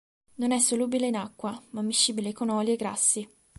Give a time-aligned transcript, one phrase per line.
[0.37, 3.29] Non è solubile in acqua, ma miscibile con oli e grassi.